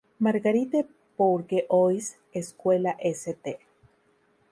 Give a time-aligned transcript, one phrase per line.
[0.25, 3.59] Marguerite-Bourgeois, Escuela St.